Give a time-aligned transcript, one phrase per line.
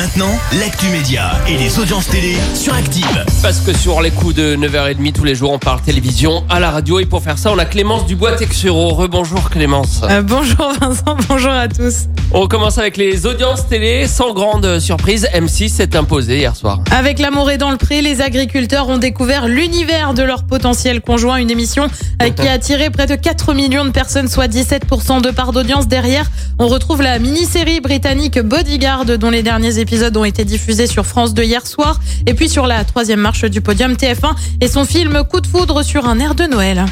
[0.00, 3.04] Maintenant, l'actu média et les audiences télé sur Active.
[3.42, 6.70] Parce que sur les coups de 9h30 tous les jours, on parle télévision à la
[6.70, 7.00] radio.
[7.00, 8.94] Et pour faire ça, on a Clémence Dubois-Texero.
[8.94, 10.00] Rebonjour Clémence.
[10.08, 12.06] Euh, bonjour Vincent, bonjour à tous.
[12.32, 14.06] On commence avec les audiences télé.
[14.06, 16.82] Sans grande surprise, M6 s'est imposé hier soir.
[16.92, 21.36] Avec l'amour et dans le pré, les agriculteurs ont découvert l'univers de leur potentiel conjoint,
[21.36, 21.88] une émission
[22.22, 25.88] euh, qui a attiré près de 4 millions de personnes, soit 17% de part d'audience.
[25.88, 31.06] Derrière, on retrouve la mini-série britannique Bodyguard, dont les derniers épisodes ont été diffusés sur
[31.06, 32.00] France 2 hier soir.
[32.26, 35.82] Et puis sur la troisième marche du podium, TF1 et son film Coup de foudre
[35.82, 36.84] sur un air de Noël.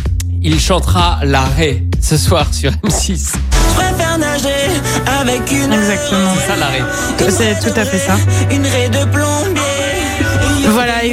[0.42, 3.34] Il chantera l'arrêt ce soir sur M6.
[3.34, 4.48] Je préfère nager
[5.06, 6.34] avec une Exactement.
[6.40, 6.82] C'est ça l'arrêt.
[7.30, 8.16] C'est tout à fait ça.
[8.50, 9.77] Une raie de plombier.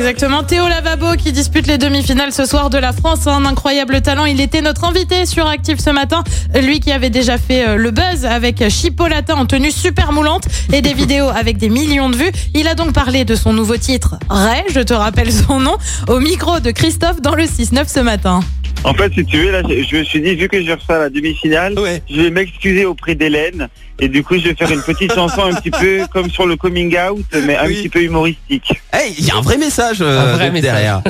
[0.07, 0.43] Exactement.
[0.43, 3.25] Théo Lavabo qui dispute les demi-finales ce soir de la France.
[3.25, 4.25] Un incroyable talent.
[4.25, 6.23] Il était notre invité sur Active ce matin.
[6.53, 10.83] Lui qui avait déjà fait euh, le buzz avec Chipolata en tenue super moulante et
[10.83, 12.31] des vidéos avec des millions de vues.
[12.53, 15.75] Il a donc parlé de son nouveau titre, Ray, je te rappelle son nom,
[16.07, 18.41] au micro de Christophe dans le 6-9 ce matin.
[18.85, 20.99] En fait, si tu veux, là, je je me suis dit, vu que je reçois
[20.99, 21.73] la demi-finale,
[22.09, 23.67] je vais m'excuser auprès d'Hélène.
[23.99, 26.55] Et du coup, je vais faire une petite chanson un petit peu comme sur le
[26.55, 27.75] coming out, mais un Oui.
[27.75, 28.73] petit peu humoristique.
[28.93, 30.71] Hey, il y a un vrai message euh, Un vrai donc, message.
[30.71, 31.01] derrière.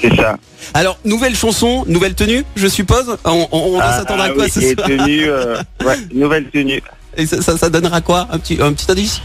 [0.00, 0.36] C'est ça.
[0.74, 3.16] Alors, nouvelle chanson, nouvelle tenue, je suppose.
[3.24, 6.46] On, on, on Ah, s'attendre à quoi oui, ce et soir tenue, euh, ouais, nouvelle
[6.50, 6.82] tenue.
[7.16, 8.26] Et ça, ça, ça donnera quoi?
[8.32, 9.20] Un petit, un petit indice?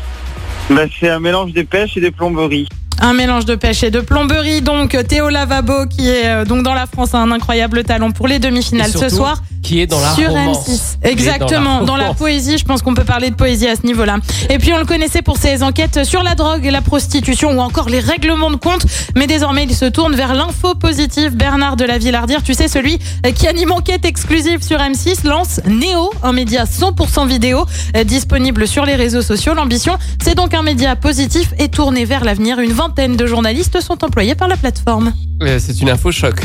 [0.69, 2.67] Bah, c'est un mélange de pêche et de plomberie.
[2.99, 4.61] Un mélange de pêche et de plomberie.
[4.61, 8.27] Donc Théo Lavabo qui est euh, donc dans la France a un incroyable talent pour
[8.27, 9.41] les demi-finales ce soir.
[9.63, 10.67] Qui est dans la sur romance.
[10.67, 10.99] M6.
[11.01, 13.85] Qui est Exactement, dans la, poésie, je pense qu'on peut parler de poésie à ce
[13.85, 14.17] niveau-là.
[14.49, 17.89] Et puis on le connaissait pour ses enquêtes sur la drogue, la prostitution ou encore
[17.89, 21.35] les règlements de compte, mais désormais il se tourne vers l'info positive.
[21.35, 22.99] Bernard de la Villardière, tu sais celui
[23.35, 28.85] qui anime enquête exclusive sur M6, lance Néo, un média 100% vidéo euh, disponible sur
[28.85, 29.53] les réseaux sociaux.
[29.53, 32.59] L'ambition, c'est donc un média positif et tourné vers l'avenir.
[32.59, 35.13] Une vingtaine de journalistes sont employés par la plateforme.
[35.43, 36.35] Euh, C'est une info choc.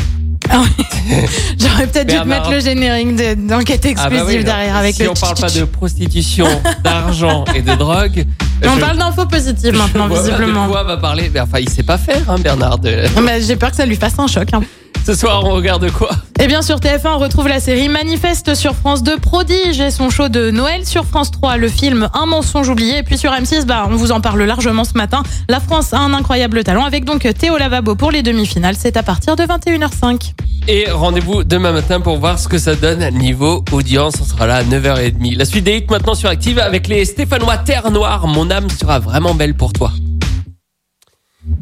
[0.49, 0.85] Ah oui.
[1.57, 4.95] J'aurais peut-être dû te mettre le générique de- d'enquête Ah bah exclusive oui, derrière avec
[4.95, 6.45] si le on parle pas de prostitution,
[6.83, 8.25] d'argent et de drogue.
[8.65, 10.65] On je- parle d'infos positives maintenant, visiblement.
[10.67, 12.77] De quoi va parler Mais Enfin, il sait pas faire, hein, Bernard.
[12.79, 14.49] de- Mais J'ai peur que ça lui fasse un choc.
[14.53, 14.61] hein.
[15.05, 18.73] Ce soir, on regarde quoi Et bien sur TF1, on retrouve la série Manifeste sur
[18.73, 22.69] France 2, Prodige et son show de Noël sur France 3, le film Un mensonge
[22.69, 22.99] oublié.
[22.99, 25.23] Et puis sur M6, bah, on vous en parle largement ce matin.
[25.49, 28.75] La France a un incroyable talent avec donc Théo Lavabo pour les demi-finales.
[28.79, 30.31] C'est à partir de 21h05.
[30.69, 34.15] Et rendez-vous demain matin pour voir ce que ça donne niveau audience.
[34.21, 35.37] On sera là à 9h30.
[35.37, 38.25] La suite des hits maintenant sur Active avec les Stéphanois Terre Noire.
[38.27, 39.91] Mon âme sera vraiment belle pour toi.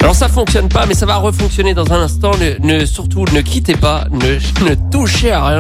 [0.02, 2.32] Alors ça fonctionne pas, mais ça va refonctionner dans un instant.
[2.40, 5.60] Ne, ne- surtout ne quittez pas, ne, ne touchez à rien.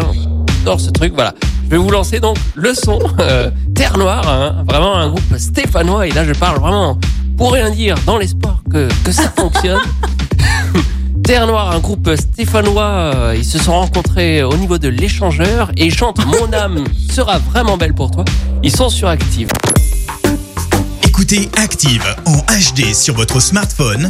[0.65, 1.33] Dans ce truc, voilà.
[1.65, 4.63] Je vais vous lancer donc le son euh, Terre Noire, hein.
[4.67, 6.07] vraiment un groupe stéphanois.
[6.07, 6.97] Et là, je parle vraiment
[7.37, 9.79] pour rien dire, dans l'espoir que, que ça fonctionne.
[11.23, 15.85] Terre Noire, un groupe stéphanois, euh, ils se sont rencontrés au niveau de l'échangeur et
[15.85, 18.25] ils chantent Mon âme sera vraiment belle pour toi.
[18.63, 19.49] Ils sont sur Active.
[21.03, 24.09] Écoutez Active en HD sur votre smartphone,